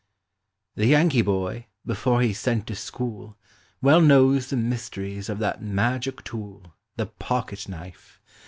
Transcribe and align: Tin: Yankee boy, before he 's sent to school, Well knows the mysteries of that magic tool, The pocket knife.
Tin: 0.75 0.89
Yankee 0.89 1.21
boy, 1.21 1.67
before 1.85 2.23
he 2.23 2.33
's 2.33 2.39
sent 2.39 2.65
to 2.65 2.75
school, 2.75 3.37
Well 3.83 4.01
knows 4.01 4.49
the 4.49 4.57
mysteries 4.57 5.29
of 5.29 5.37
that 5.37 5.61
magic 5.61 6.23
tool, 6.23 6.73
The 6.95 7.05
pocket 7.05 7.69
knife. 7.69 8.19